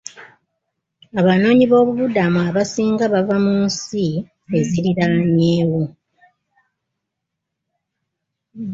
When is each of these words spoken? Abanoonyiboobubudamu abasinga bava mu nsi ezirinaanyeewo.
Abanoonyiboobubudamu 1.19 2.39
abasinga 2.49 3.05
bava 3.13 3.37
mu 3.45 3.53
nsi 3.65 4.05
ezirinaanyeewo. 4.57 5.83